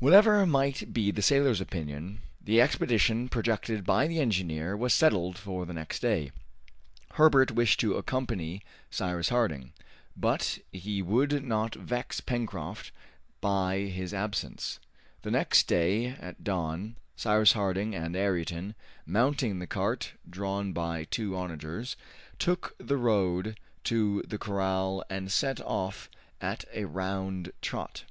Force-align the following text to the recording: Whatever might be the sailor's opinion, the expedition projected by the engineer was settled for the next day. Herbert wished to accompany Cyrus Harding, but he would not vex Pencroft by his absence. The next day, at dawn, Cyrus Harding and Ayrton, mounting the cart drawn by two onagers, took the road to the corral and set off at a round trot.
Whatever 0.00 0.44
might 0.46 0.92
be 0.92 1.12
the 1.12 1.22
sailor's 1.22 1.60
opinion, 1.60 2.22
the 2.42 2.60
expedition 2.60 3.28
projected 3.28 3.84
by 3.84 4.08
the 4.08 4.18
engineer 4.18 4.76
was 4.76 4.92
settled 4.92 5.38
for 5.38 5.64
the 5.64 5.72
next 5.72 6.00
day. 6.02 6.32
Herbert 7.12 7.52
wished 7.52 7.78
to 7.78 7.94
accompany 7.94 8.62
Cyrus 8.90 9.28
Harding, 9.28 9.72
but 10.16 10.58
he 10.72 11.02
would 11.02 11.44
not 11.44 11.76
vex 11.76 12.20
Pencroft 12.20 12.90
by 13.40 13.76
his 13.82 14.12
absence. 14.12 14.80
The 15.22 15.30
next 15.30 15.68
day, 15.68 16.06
at 16.18 16.42
dawn, 16.42 16.96
Cyrus 17.14 17.52
Harding 17.52 17.94
and 17.94 18.16
Ayrton, 18.16 18.74
mounting 19.06 19.60
the 19.60 19.68
cart 19.68 20.14
drawn 20.28 20.72
by 20.72 21.04
two 21.04 21.36
onagers, 21.36 21.94
took 22.40 22.74
the 22.78 22.96
road 22.96 23.56
to 23.84 24.24
the 24.26 24.36
corral 24.36 25.04
and 25.08 25.30
set 25.30 25.60
off 25.60 26.10
at 26.40 26.64
a 26.74 26.86
round 26.86 27.52
trot. 27.62 28.02